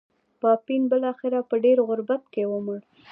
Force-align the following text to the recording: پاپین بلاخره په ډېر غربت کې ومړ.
پاپین 0.41 0.81
بلاخره 0.91 1.39
په 1.49 1.55
ډېر 1.63 1.77
غربت 1.87 2.23
کې 2.33 2.43
ومړ. 2.51 2.79